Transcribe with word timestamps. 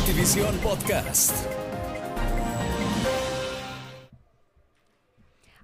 Notivisión 0.00 0.56
Podcast. 0.60 1.46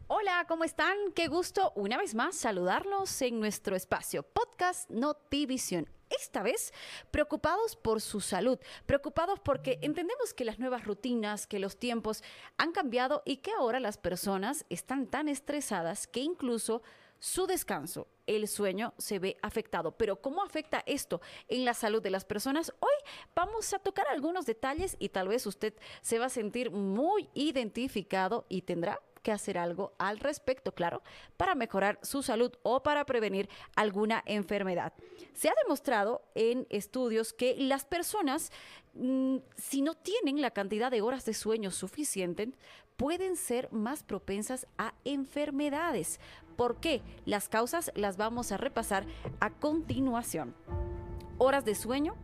Hola, 0.09 0.45
¿cómo 0.47 0.65
están? 0.65 0.95
Qué 1.15 1.27
gusto 1.29 1.73
una 1.75 1.97
vez 1.97 2.15
más 2.15 2.37
saludarlos 2.37 3.23
en 3.23 3.41
nuestro 3.41 3.75
espacio 3.75 4.25
podcast 4.25 4.91
Notivisión 4.91 5.89
esta 6.11 6.43
vez 6.43 6.75
preocupados 7.11 7.77
por 7.77 8.03
su 8.03 8.21
salud, 8.21 8.59
preocupados 8.85 9.41
porque 9.41 9.79
entendemos 9.81 10.35
que 10.35 10.45
las 10.45 10.59
nuevas 10.59 10.85
rutinas, 10.85 11.47
que 11.47 11.59
los 11.59 11.79
tiempos 11.79 12.23
han 12.59 12.73
cambiado 12.73 13.23
y 13.25 13.39
que 13.39 13.53
ahora 13.53 13.81
las 13.81 13.97
personas 13.97 14.67
están 14.69 15.07
tan 15.07 15.29
estresadas 15.29 16.07
que 16.07 16.21
incluso 16.21 16.83
su 17.19 17.47
descanso, 17.47 18.09
el 18.27 18.49
sueño 18.49 18.95
se 18.99 19.19
ve 19.19 19.37
afectado. 19.43 19.93
Pero 19.93 20.21
¿cómo 20.21 20.43
afecta 20.43 20.83
esto 20.87 21.21
en 21.49 21.65
la 21.65 21.75
salud 21.75 22.03
de 22.03 22.11
las 22.11 22.25
personas? 22.25 22.73
Hoy 22.81 22.95
vamos 23.35 23.73
a 23.73 23.79
tocar 23.79 24.07
algunos 24.09 24.47
detalles 24.47 24.97
y 24.99 25.09
tal 25.11 25.29
vez 25.29 25.47
usted 25.47 25.75
se 26.03 26.19
va 26.19 26.27
a 26.27 26.31
sentir 26.31 26.71
muy 26.71 27.29
identificado 27.35 28.47
y 28.49 28.63
tendrá 28.63 29.01
que 29.27 29.33
hacer 29.33 29.59
algo 29.59 29.93
al 29.99 30.21
respecto, 30.21 30.73
claro, 30.73 31.03
para 31.37 31.57
mejorar 31.57 31.99
su 32.01 32.23
salud 32.23 32.53
o 32.63 32.85
para 32.85 33.05
prevenir 33.07 33.49
alguna 33.75 34.23
enfermedad. 34.25 34.93
Se 35.35 35.49
ha 35.49 35.55
demostrado 35.65 36.23
en 36.37 36.65
estudios 36.71 37.33
que 37.33 37.57
las 37.59 37.85
personas, 37.85 38.53
mm, 38.95 39.39
si 39.57 39.83
no 39.83 39.95
tienen 39.95 40.41
la 40.41 40.53
cantidad 40.53 40.93
de 40.93 41.03
horas 41.03 41.25
de 41.25 41.35
sueño 41.35 41.73
suficiente, 41.73 42.53
pueden 42.97 43.35
ser 43.35 43.69
más 43.73 44.05
propensas 44.05 44.69
a 44.79 44.95
enfermedades. 45.05 46.21
¿Por 46.55 46.77
qué? 46.77 47.03
Las 47.25 47.49
causas 47.49 47.91
las 47.97 48.17
vamos 48.17 48.53
a 48.53 48.59
repasar 48.59 49.07
a 49.41 49.51
continuación. 49.51 50.55
Horas 51.39 51.65
de 51.65 51.75
sueño, 51.75 52.15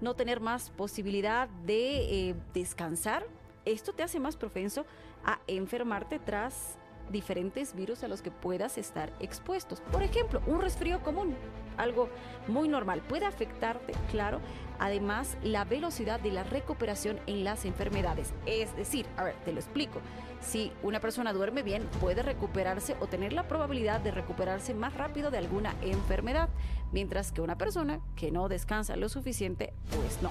no 0.00 0.16
tener 0.16 0.40
más 0.40 0.70
posibilidad 0.70 1.48
de 1.64 2.30
eh, 2.30 2.34
descansar, 2.54 3.24
esto 3.64 3.92
te 3.92 4.02
hace 4.02 4.18
más 4.18 4.36
propenso 4.36 4.84
a 5.24 5.40
enfermarte 5.46 6.18
tras 6.18 6.78
diferentes 7.10 7.74
virus 7.74 8.04
a 8.04 8.08
los 8.08 8.22
que 8.22 8.30
puedas 8.30 8.78
estar 8.78 9.12
expuestos. 9.20 9.80
Por 9.92 10.02
ejemplo, 10.02 10.40
un 10.46 10.60
resfrío 10.60 11.02
común, 11.02 11.34
algo 11.76 12.08
muy 12.48 12.68
normal, 12.68 13.02
puede 13.02 13.26
afectarte, 13.26 13.92
claro, 14.10 14.40
además 14.78 15.36
la 15.42 15.64
velocidad 15.64 16.20
de 16.20 16.30
la 16.30 16.44
recuperación 16.44 17.18
en 17.26 17.44
las 17.44 17.64
enfermedades. 17.64 18.32
Es 18.46 18.74
decir, 18.76 19.06
a 19.16 19.24
ver, 19.24 19.34
te 19.44 19.52
lo 19.52 19.58
explico. 19.58 20.00
Si 20.40 20.72
una 20.82 21.00
persona 21.00 21.32
duerme 21.32 21.62
bien, 21.62 21.86
puede 22.00 22.22
recuperarse 22.22 22.96
o 23.00 23.06
tener 23.06 23.32
la 23.32 23.46
probabilidad 23.46 24.00
de 24.00 24.10
recuperarse 24.10 24.72
más 24.72 24.94
rápido 24.94 25.30
de 25.30 25.38
alguna 25.38 25.74
enfermedad, 25.82 26.48
mientras 26.92 27.30
que 27.32 27.42
una 27.42 27.58
persona 27.58 28.00
que 28.16 28.30
no 28.30 28.48
descansa 28.48 28.96
lo 28.96 29.08
suficiente, 29.08 29.74
pues 29.90 30.22
no. 30.22 30.30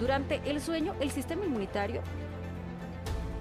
Durante 0.00 0.40
el 0.50 0.60
sueño, 0.60 0.94
el 1.00 1.12
sistema 1.12 1.44
inmunitario 1.44 2.02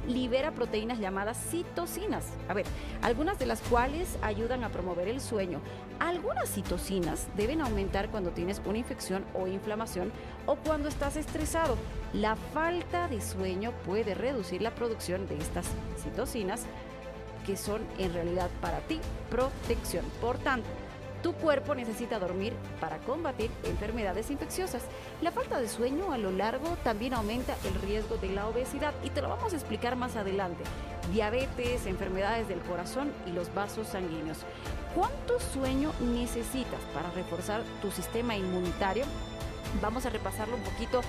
libera 0.08 0.52
proteínas 0.52 1.00
llamadas 1.00 1.38
citocinas. 1.50 2.26
A 2.48 2.54
ver, 2.54 2.66
algunas 3.02 3.40
de 3.40 3.46
las 3.46 3.62
cuales 3.62 4.18
ayudan 4.22 4.64
a 4.64 4.70
promover 4.70 5.08
el 5.08 5.22
sueño. 5.22 5.62
Algunas 6.00 6.50
citocinas 6.50 7.28
deben 7.36 7.62
aumentar 7.62 8.10
cuando 8.10 8.32
tienes 8.32 8.62
una 8.66 8.78
infección 8.78 9.26
o 9.34 9.48
inflamación 9.48 10.12
o 10.46 10.56
cuando 10.56 10.90
estás 10.90 11.16
estresado. 11.16 11.78
La 12.14 12.36
falta 12.36 13.08
de 13.08 13.22
sueño 13.22 13.72
puede 13.86 14.14
reducir 14.14 14.62
la 14.62 14.76
producción 14.76 15.28
de 15.28 15.38
estas 15.38 15.68
citocinas 15.98 16.66
que 17.46 17.58
son 17.58 17.82
en 17.98 18.14
realidad 18.14 18.50
para 18.62 18.80
ti 18.82 19.00
protección. 19.30 20.06
Por 20.22 20.38
tanto, 20.38 20.68
tu 21.24 21.34
cuerpo 21.34 21.74
necesita 21.74 22.20
dormir 22.20 22.54
para 22.80 22.98
combatir 23.00 23.50
enfermedades 23.64 24.30
infecciosas. 24.30 24.84
La 25.22 25.32
falta 25.32 25.60
de 25.60 25.70
sueño 25.70 26.12
a 26.12 26.18
lo 26.18 26.32
largo 26.32 26.78
también 26.84 27.14
aumenta 27.14 27.56
el 27.64 27.74
riesgo 27.82 28.18
de 28.18 28.30
la 28.30 28.48
obesidad 28.48 28.94
y 29.04 29.10
te 29.10 29.22
lo 29.22 29.30
vamos 29.30 29.54
a 29.54 29.56
explicar 29.56 29.96
más 29.96 30.18
adelante. 30.18 30.64
Diabetes, 31.14 31.86
enfermedades 31.86 32.50
del 32.50 32.60
corazón 32.60 33.12
y 33.26 33.32
los 33.32 33.54
vasos 33.56 33.88
sanguíneos. 33.88 34.40
¿Cuánto 34.94 35.40
sueño 35.40 35.92
necesitas 36.02 36.82
para 36.94 37.10
reforzar 37.12 37.64
tu 37.82 37.90
sistema 37.90 38.36
inmunitario? 38.36 39.06
Vamos 39.82 40.06
a 40.06 40.10
repasarlo 40.10 40.58
un 40.58 40.64
poquito 40.64 41.02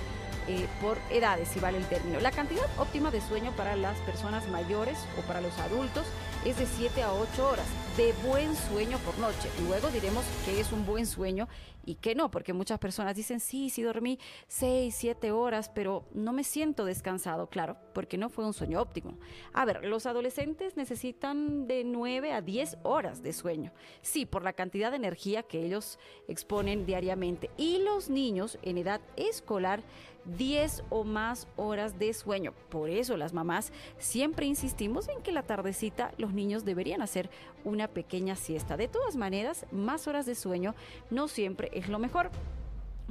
eh, 0.47 0.67
por 0.81 0.97
edades, 1.09 1.47
si 1.49 1.59
vale 1.59 1.77
el 1.77 1.87
término. 1.87 2.19
La 2.19 2.31
cantidad 2.31 2.65
óptima 2.77 3.11
de 3.11 3.21
sueño 3.21 3.51
para 3.55 3.75
las 3.75 3.97
personas 3.99 4.47
mayores 4.49 4.97
o 5.17 5.21
para 5.27 5.41
los 5.41 5.57
adultos 5.59 6.05
es 6.45 6.59
de 6.59 6.65
7 6.65 7.01
a 7.01 7.13
8 7.13 7.49
horas 7.49 7.67
de 7.97 8.13
buen 8.27 8.55
sueño 8.55 8.97
por 8.99 9.17
noche. 9.19 9.49
Luego 9.67 9.89
diremos 9.89 10.25
que 10.45 10.59
es 10.59 10.71
un 10.71 10.85
buen 10.85 11.05
sueño 11.05 11.47
y 11.85 11.95
que 11.95 12.15
no, 12.15 12.29
porque 12.29 12.51
muchas 12.51 12.79
personas 12.79 13.15
dicen, 13.15 13.39
sí, 13.39 13.69
sí 13.69 13.83
dormí 13.83 14.19
6, 14.47 14.93
7 14.95 15.31
horas, 15.31 15.69
pero 15.73 16.05
no 16.13 16.33
me 16.33 16.43
siento 16.43 16.83
descansado, 16.83 17.47
claro, 17.47 17.77
porque 17.93 18.17
no 18.17 18.29
fue 18.29 18.45
un 18.45 18.53
sueño 18.53 18.81
óptimo. 18.81 19.17
A 19.53 19.65
ver, 19.65 19.85
los 19.85 20.05
adolescentes 20.05 20.75
necesitan 20.77 21.67
de 21.67 21.83
9 21.83 22.33
a 22.33 22.41
10 22.41 22.79
horas 22.83 23.23
de 23.23 23.33
sueño, 23.33 23.71
sí, 24.01 24.25
por 24.25 24.43
la 24.43 24.53
cantidad 24.53 24.91
de 24.91 24.97
energía 24.97 25.43
que 25.43 25.63
ellos 25.63 25.99
exponen 26.27 26.85
diariamente. 26.85 27.49
Y 27.55 27.79
los 27.79 28.09
niños 28.09 28.57
en 28.63 28.77
edad 28.77 29.01
escolar 29.15 29.83
10 30.25 30.83
o 30.89 31.03
más 31.03 31.47
horas 31.55 31.99
de 31.99 32.13
sueño. 32.13 32.53
Por 32.69 32.89
eso 32.89 33.17
las 33.17 33.33
mamás 33.33 33.71
siempre 33.97 34.45
insistimos 34.45 35.07
en 35.07 35.21
que 35.21 35.31
la 35.31 35.43
tardecita 35.43 36.11
los 36.17 36.33
niños 36.33 36.65
deberían 36.65 37.01
hacer 37.01 37.29
una 37.63 37.87
pequeña 37.87 38.35
siesta. 38.35 38.77
De 38.77 38.87
todas 38.87 39.15
maneras, 39.15 39.65
más 39.71 40.07
horas 40.07 40.25
de 40.25 40.35
sueño 40.35 40.75
no 41.09 41.27
siempre 41.27 41.69
es 41.73 41.89
lo 41.89 41.99
mejor. 41.99 42.31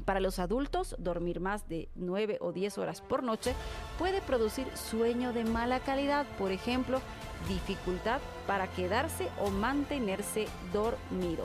Para 0.05 0.21
los 0.21 0.39
adultos, 0.39 0.97
dormir 0.99 1.41
más 1.41 1.69
de 1.69 1.89
9 1.95 2.39
o 2.41 2.53
10 2.53 2.79
horas 2.79 3.01
por 3.01 3.23
noche 3.23 3.55
puede 3.99 4.21
producir 4.21 4.67
sueño 4.77 5.33
de 5.33 5.45
mala 5.45 5.81
calidad, 5.81 6.27
por 6.37 6.51
ejemplo, 6.51 7.01
dificultad 7.49 8.21
para 8.47 8.67
quedarse 8.67 9.29
o 9.41 9.51
mantenerse 9.51 10.47
dormido. 10.73 11.45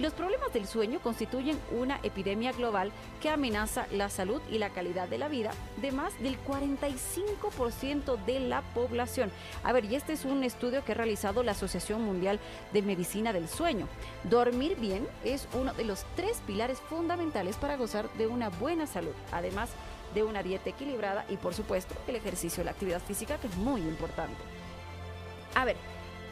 Los 0.00 0.14
problemas 0.14 0.50
del 0.54 0.66
sueño 0.66 0.98
constituyen 1.00 1.58
una 1.72 2.00
epidemia 2.02 2.52
global 2.52 2.90
que 3.20 3.28
amenaza 3.28 3.86
la 3.92 4.08
salud 4.08 4.40
y 4.50 4.56
la 4.56 4.70
calidad 4.70 5.08
de 5.08 5.18
la 5.18 5.28
vida 5.28 5.50
de 5.76 5.92
más 5.92 6.18
del 6.22 6.42
45% 6.42 8.24
de 8.24 8.40
la 8.40 8.62
población. 8.72 9.30
A 9.62 9.74
ver, 9.74 9.84
y 9.84 9.96
este 9.96 10.14
es 10.14 10.24
un 10.24 10.42
estudio 10.42 10.82
que 10.86 10.92
ha 10.92 10.94
realizado 10.94 11.42
la 11.42 11.52
Asociación 11.52 12.00
Mundial 12.00 12.40
de 12.72 12.80
Medicina 12.80 13.34
del 13.34 13.46
Sueño. 13.46 13.88
Dormir 14.24 14.78
bien 14.80 15.06
es 15.22 15.46
uno 15.52 15.74
de 15.74 15.84
los 15.84 16.06
tres 16.16 16.40
pilares 16.46 16.78
fundamentales 16.80 17.56
para 17.56 17.76
gozar 17.76 18.10
de 18.14 18.26
una 18.26 18.48
buena 18.48 18.86
salud, 18.86 19.12
además 19.32 19.68
de 20.14 20.22
una 20.22 20.42
dieta 20.42 20.70
equilibrada 20.70 21.26
y 21.28 21.36
por 21.36 21.52
supuesto 21.52 21.94
el 22.08 22.16
ejercicio, 22.16 22.64
la 22.64 22.70
actividad 22.70 23.02
física 23.02 23.36
que 23.36 23.48
es 23.48 23.56
muy 23.58 23.82
importante. 23.82 24.40
A 25.54 25.66
ver, 25.66 25.76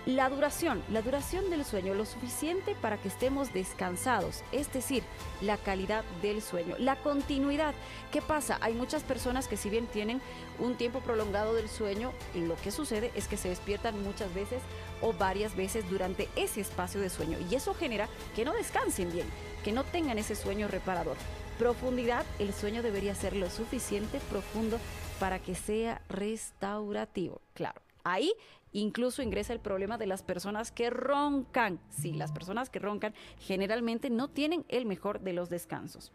la 0.06 0.28
duración, 0.30 0.82
la 0.90 1.02
duración 1.02 1.50
del 1.50 1.64
sueño, 1.64 1.94
lo 1.94 2.06
suficiente 2.06 2.74
para 2.80 2.96
que 2.96 3.08
estemos 3.08 3.52
descansados, 3.52 4.42
es 4.52 4.72
decir, 4.72 5.02
la 5.40 5.56
calidad 5.56 6.04
del 6.22 6.40
sueño, 6.40 6.76
la 6.78 6.96
continuidad. 6.96 7.74
¿Qué 8.10 8.22
pasa? 8.22 8.58
Hay 8.60 8.74
muchas 8.74 9.02
personas 9.02 9.48
que 9.48 9.56
si 9.56 9.70
bien 9.70 9.86
tienen 9.86 10.20
un 10.58 10.76
tiempo 10.76 11.00
prolongado 11.00 11.54
del 11.54 11.68
sueño, 11.68 12.12
lo 12.34 12.56
que 12.56 12.70
sucede 12.70 13.12
es 13.14 13.28
que 13.28 13.36
se 13.36 13.50
despiertan 13.50 14.02
muchas 14.02 14.32
veces 14.34 14.62
o 15.02 15.12
varias 15.12 15.54
veces 15.56 15.88
durante 15.90 16.28
ese 16.36 16.60
espacio 16.60 17.00
de 17.00 17.10
sueño 17.10 17.38
y 17.50 17.54
eso 17.54 17.74
genera 17.74 18.08
que 18.34 18.44
no 18.44 18.54
descansen 18.54 19.12
bien, 19.12 19.26
que 19.62 19.72
no 19.72 19.84
tengan 19.84 20.18
ese 20.18 20.34
sueño 20.34 20.68
reparador. 20.68 21.16
Profundidad, 21.58 22.24
el 22.38 22.54
sueño 22.54 22.82
debería 22.82 23.14
ser 23.14 23.34
lo 23.34 23.50
suficiente 23.50 24.20
profundo 24.30 24.78
para 25.18 25.40
que 25.40 25.54
sea 25.54 26.00
restaurativo. 26.08 27.40
Claro, 27.54 27.80
ahí 28.04 28.32
Incluso 28.72 29.22
ingresa 29.22 29.52
el 29.52 29.60
problema 29.60 29.98
de 29.98 30.06
las 30.06 30.22
personas 30.22 30.72
que 30.72 30.90
roncan. 30.90 31.80
Sí, 31.88 32.12
las 32.12 32.32
personas 32.32 32.68
que 32.70 32.78
roncan 32.78 33.14
generalmente 33.38 34.10
no 34.10 34.28
tienen 34.28 34.64
el 34.68 34.84
mejor 34.84 35.20
de 35.20 35.32
los 35.32 35.48
descansos. 35.48 36.12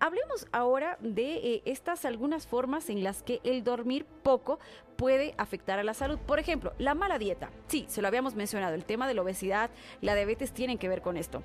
Hablemos 0.00 0.46
ahora 0.52 0.96
de 1.00 1.34
eh, 1.34 1.62
estas 1.64 2.04
algunas 2.04 2.46
formas 2.46 2.88
en 2.88 3.02
las 3.02 3.24
que 3.24 3.40
el 3.42 3.64
dormir 3.64 4.04
poco 4.22 4.60
puede 4.96 5.34
afectar 5.38 5.80
a 5.80 5.82
la 5.82 5.92
salud. 5.92 6.18
Por 6.18 6.38
ejemplo, 6.38 6.72
la 6.78 6.94
mala 6.94 7.18
dieta. 7.18 7.50
Sí, 7.66 7.84
se 7.88 8.00
lo 8.00 8.06
habíamos 8.06 8.36
mencionado. 8.36 8.74
El 8.74 8.84
tema 8.84 9.08
de 9.08 9.14
la 9.14 9.22
obesidad, 9.22 9.70
la 10.00 10.14
diabetes 10.14 10.52
tienen 10.52 10.78
que 10.78 10.88
ver 10.88 11.02
con 11.02 11.16
esto. 11.16 11.42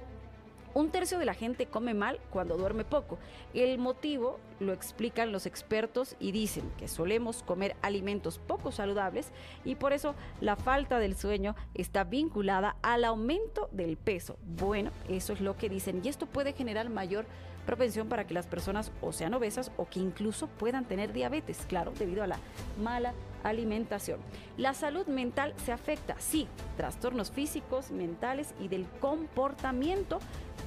Un 0.75 0.89
tercio 0.89 1.19
de 1.19 1.25
la 1.25 1.35
gente 1.35 1.67
come 1.67 1.93
mal 1.93 2.19
cuando 2.31 2.57
duerme 2.57 2.83
poco. 2.83 3.19
El 3.53 3.77
motivo 3.77 4.39
lo 4.59 4.73
explican 4.73 5.31
los 5.31 5.45
expertos 5.45 6.15
y 6.19 6.31
dicen 6.31 6.63
que 6.79 6.87
solemos 6.87 7.43
comer 7.43 7.75
alimentos 7.83 8.39
poco 8.39 8.71
saludables 8.71 9.31
y 9.63 9.75
por 9.75 9.93
eso 9.93 10.15
la 10.41 10.55
falta 10.55 10.97
del 10.97 11.15
sueño 11.15 11.55
está 11.75 12.03
vinculada 12.03 12.75
al 12.81 13.03
aumento 13.03 13.69
del 13.71 13.97
peso. 13.97 14.37
Bueno, 14.57 14.89
eso 15.09 15.33
es 15.33 15.41
lo 15.41 15.57
que 15.57 15.69
dicen 15.69 16.01
y 16.03 16.09
esto 16.09 16.25
puede 16.25 16.53
generar 16.53 16.89
mayor 16.89 17.25
propensión 17.67 18.09
para 18.09 18.25
que 18.25 18.33
las 18.33 18.47
personas 18.47 18.91
o 19.01 19.13
sean 19.13 19.35
obesas 19.35 19.71
o 19.77 19.87
que 19.87 19.99
incluso 19.99 20.47
puedan 20.47 20.85
tener 20.85 21.13
diabetes, 21.13 21.65
claro, 21.67 21.93
debido 21.97 22.23
a 22.23 22.27
la 22.27 22.39
mala 22.81 23.13
alimentación. 23.43 24.19
La 24.57 24.73
salud 24.73 25.07
mental 25.07 25.53
se 25.65 25.71
afecta, 25.71 26.15
sí, 26.19 26.47
trastornos 26.77 27.31
físicos, 27.31 27.91
mentales 27.91 28.53
y 28.59 28.67
del 28.67 28.85
comportamiento 28.99 30.19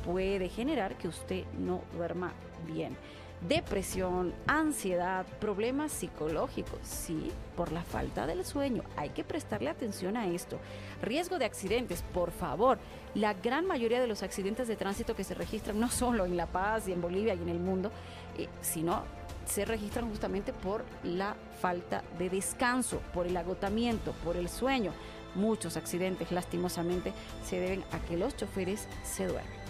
puede 0.04 0.48
generar 0.48 0.96
que 0.96 1.08
usted 1.08 1.44
no 1.58 1.82
duerma 1.94 2.32
bien. 2.66 2.96
Depresión, 3.40 4.34
ansiedad, 4.46 5.26
problemas 5.40 5.92
psicológicos, 5.92 6.80
sí, 6.82 7.30
por 7.56 7.72
la 7.72 7.82
falta 7.82 8.26
del 8.26 8.44
sueño. 8.44 8.82
Hay 8.96 9.10
que 9.10 9.24
prestarle 9.24 9.70
atención 9.70 10.16
a 10.16 10.26
esto. 10.26 10.58
Riesgo 11.02 11.38
de 11.38 11.44
accidentes, 11.44 12.02
por 12.14 12.30
favor. 12.30 12.78
La 13.14 13.34
gran 13.34 13.66
mayoría 13.66 14.00
de 14.00 14.06
los 14.06 14.22
accidentes 14.22 14.68
de 14.68 14.76
tránsito 14.76 15.14
que 15.14 15.24
se 15.24 15.34
registran, 15.34 15.78
no 15.78 15.90
solo 15.90 16.24
en 16.24 16.36
La 16.36 16.46
Paz 16.46 16.88
y 16.88 16.92
en 16.92 17.00
Bolivia 17.00 17.34
y 17.34 17.42
en 17.42 17.48
el 17.48 17.60
mundo, 17.60 17.90
eh, 18.36 18.48
sino 18.60 19.04
se 19.46 19.64
registran 19.64 20.08
justamente 20.08 20.52
por 20.52 20.84
la 21.04 21.36
falta 21.60 22.02
de 22.18 22.28
descanso, 22.28 23.00
por 23.14 23.26
el 23.26 23.36
agotamiento, 23.36 24.12
por 24.24 24.36
el 24.36 24.48
sueño. 24.48 24.92
Muchos 25.34 25.76
accidentes, 25.76 26.32
lastimosamente, 26.32 27.12
se 27.44 27.60
deben 27.60 27.84
a 27.92 27.98
que 28.00 28.16
los 28.16 28.36
choferes 28.36 28.88
se 29.04 29.26
duermen. 29.26 29.65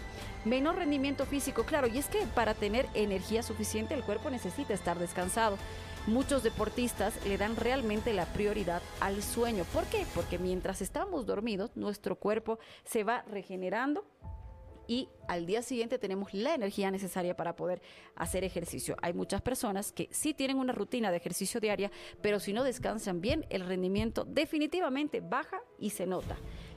Menor 0.46 0.76
rendimiento 0.76 1.26
físico, 1.26 1.64
claro, 1.64 1.88
y 1.88 1.98
es 1.98 2.06
que 2.06 2.20
para 2.32 2.54
tener 2.54 2.86
energía 2.94 3.42
suficiente 3.42 3.94
el 3.94 4.04
cuerpo 4.04 4.30
necesita 4.30 4.74
estar 4.74 4.96
descansado. 4.96 5.58
Muchos 6.06 6.44
deportistas 6.44 7.18
le 7.26 7.36
dan 7.36 7.56
realmente 7.56 8.12
la 8.12 8.26
prioridad 8.26 8.80
al 9.00 9.24
sueño. 9.24 9.64
¿Por 9.72 9.86
qué? 9.86 10.06
Porque 10.14 10.38
mientras 10.38 10.82
estamos 10.82 11.26
dormidos, 11.26 11.72
nuestro 11.74 12.14
cuerpo 12.14 12.60
se 12.84 13.02
va 13.02 13.22
regenerando 13.22 14.04
y 14.86 15.08
al 15.26 15.46
día 15.46 15.62
siguiente 15.62 15.98
tenemos 15.98 16.32
la 16.32 16.54
energía 16.54 16.92
necesaria 16.92 17.34
para 17.34 17.56
poder 17.56 17.82
hacer 18.14 18.44
ejercicio. 18.44 18.94
Hay 19.02 19.14
muchas 19.14 19.42
personas 19.42 19.90
que 19.90 20.08
sí 20.12 20.32
tienen 20.32 20.58
una 20.58 20.72
rutina 20.72 21.10
de 21.10 21.16
ejercicio 21.16 21.58
diaria, 21.58 21.90
pero 22.22 22.38
si 22.38 22.52
no 22.52 22.62
descansan 22.62 23.20
bien, 23.20 23.44
el 23.50 23.66
rendimiento 23.66 24.24
definitivamente 24.24 25.20
baja 25.20 25.60
y 25.80 25.90
se 25.90 26.06
nota. 26.06 26.36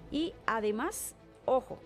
Y 0.10 0.34
además, 0.48 1.14
ojo, 1.46 1.80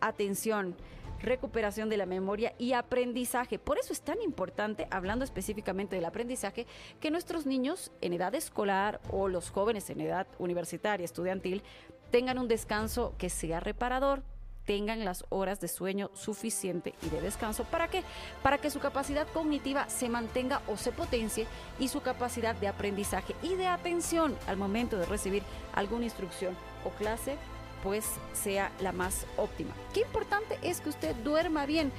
atención, 0.00 0.74
recuperación 1.20 1.88
de 1.88 1.96
la 1.96 2.06
memoria 2.06 2.54
y 2.58 2.72
aprendizaje. 2.72 3.58
Por 3.58 3.78
eso 3.78 3.92
es 3.92 4.02
tan 4.02 4.20
importante, 4.22 4.86
hablando 4.90 5.24
específicamente 5.24 5.96
del 5.96 6.04
aprendizaje, 6.04 6.66
que 7.00 7.10
nuestros 7.10 7.46
niños 7.46 7.92
en 8.00 8.12
edad 8.12 8.34
escolar 8.34 9.00
o 9.10 9.28
los 9.28 9.50
jóvenes 9.50 9.90
en 9.90 10.00
edad 10.00 10.26
universitaria, 10.38 11.04
estudiantil, 11.04 11.62
tengan 12.10 12.38
un 12.38 12.48
descanso 12.48 13.14
que 13.18 13.30
sea 13.30 13.60
reparador, 13.60 14.22
tengan 14.68 15.02
las 15.02 15.24
horas 15.30 15.60
de 15.60 15.68
sueño 15.68 16.10
suficiente 16.12 16.94
y 17.02 17.08
de 17.08 17.22
descanso. 17.22 17.64
¿Para 17.64 17.88
qué? 17.88 18.02
Para 18.42 18.58
que 18.58 18.70
su 18.70 18.80
capacidad 18.80 19.26
cognitiva 19.28 19.88
se 19.88 20.10
mantenga 20.10 20.60
o 20.68 20.76
se 20.76 20.92
potencie 20.92 21.46
y 21.78 21.88
su 21.88 22.02
capacidad 22.02 22.54
de 22.54 22.68
aprendizaje 22.68 23.34
y 23.42 23.54
de 23.54 23.66
atención 23.66 24.36
al 24.46 24.58
momento 24.58 24.98
de 24.98 25.06
recibir 25.06 25.42
alguna 25.74 26.04
instrucción 26.04 26.54
o 26.84 26.90
clase 26.90 27.38
pues 27.82 28.04
sea 28.32 28.70
la 28.80 28.92
más 28.92 29.26
óptima. 29.36 29.74
Qué 29.92 30.00
importante 30.00 30.58
es 30.62 30.80
que 30.80 30.90
usted 30.90 31.14
duerma 31.16 31.66
bien. 31.66 31.92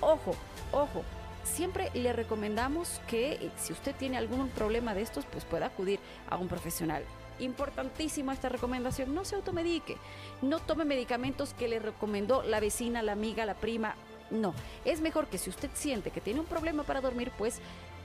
Ojo, 0.00 0.34
ojo, 0.72 1.02
siempre 1.44 1.90
le 1.94 2.12
recomendamos 2.12 3.00
que 3.06 3.50
si 3.56 3.72
usted 3.72 3.94
tiene 3.96 4.16
algún 4.16 4.48
problema 4.48 4.94
de 4.94 5.02
estos, 5.02 5.24
pues 5.26 5.44
pueda 5.44 5.66
acudir 5.66 6.00
a 6.28 6.36
un 6.36 6.48
profesional 6.48 7.04
importantísima 7.40 8.32
esta 8.32 8.48
recomendación, 8.48 9.14
no 9.14 9.24
se 9.24 9.36
automedique, 9.36 9.96
no 10.42 10.60
tome 10.60 10.84
medicamentos 10.84 11.54
que 11.54 11.68
le 11.68 11.78
recomendó 11.78 12.42
la 12.42 12.60
vecina, 12.60 13.02
la 13.02 13.12
amiga, 13.12 13.46
la 13.46 13.54
prima, 13.54 13.96
no, 14.30 14.54
es 14.84 15.00
mejor 15.00 15.26
que 15.26 15.38
si 15.38 15.50
usted 15.50 15.70
siente 15.74 16.10
que 16.10 16.20
tiene 16.20 16.40
un 16.40 16.46
problema 16.46 16.84
para 16.84 17.00
dormir, 17.00 17.32
pues 17.36 17.60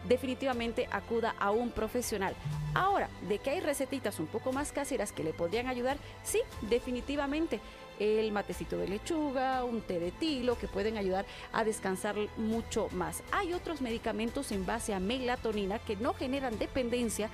definitivamente 0.08 0.88
acuda 0.92 1.36
a 1.40 1.52
un 1.52 1.72
profesional. 1.72 2.36
Ahora, 2.74 3.10
de 3.28 3.40
que 3.40 3.52
hay 3.52 3.60
recetitas 3.60 4.20
un 4.20 4.28
poco 4.28 4.52
más 4.52 4.72
caseras 4.72 5.12
que 5.12 5.24
le 5.24 5.34
podrían 5.34 5.68
ayudar, 5.68 5.98
sí, 6.24 6.42
definitivamente. 6.62 7.60
El 8.00 8.32
matecito 8.32 8.78
de 8.78 8.88
lechuga, 8.88 9.64
un 9.64 9.82
té 9.82 10.00
de 10.00 10.12
tilo 10.12 10.58
que 10.60 10.68
pueden 10.68 10.98
ayudar 10.98 11.26
a 11.52 11.64
descansar 11.64 12.16
mucho 12.38 12.90
más. 12.92 13.24
Hay 13.32 13.54
otros 13.54 13.82
medicamentos 13.82 14.52
en 14.52 14.68
base 14.68 14.94
a 14.94 15.00
melatonina 15.00 15.80
que 15.80 15.96
no 15.96 16.14
generan 16.14 16.60
dependencia, 16.60 17.32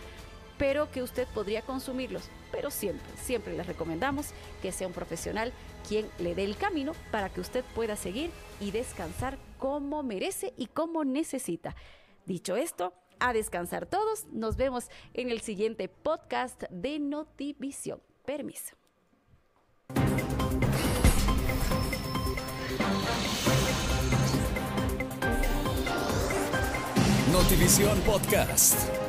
pero 0.57 0.89
que 0.89 1.03
usted 1.03 1.27
podría 1.33 1.63
consumirlos. 1.63 2.29
Pero 2.51 2.71
siempre, 2.71 3.05
siempre 3.21 3.57
les 3.57 3.67
recomendamos 3.67 4.29
que 4.61 4.71
sea 4.71 4.87
un 4.87 4.93
profesional 4.93 5.51
quien 5.87 6.07
le 6.19 6.35
dé 6.35 6.45
el 6.45 6.55
camino 6.55 6.93
para 7.11 7.29
que 7.29 7.41
usted 7.41 7.65
pueda 7.75 7.97
seguir 7.97 8.31
y 8.61 8.71
descansar 8.71 9.37
como 9.59 10.03
merece 10.03 10.53
y 10.55 10.67
como 10.67 11.03
necesita. 11.03 11.75
Dicho 12.25 12.55
esto, 12.55 12.93
a 13.19 13.33
descansar 13.33 13.85
todos. 13.85 14.25
Nos 14.31 14.55
vemos 14.55 14.89
en 15.13 15.29
el 15.29 15.41
siguiente 15.41 15.89
podcast 15.89 16.63
de 16.69 16.99
Notivisión. 16.99 18.01
Permiso. 18.25 18.75
Notivisión 27.31 27.99
Podcast. 28.01 29.02